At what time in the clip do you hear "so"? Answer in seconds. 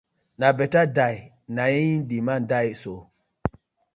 2.81-2.95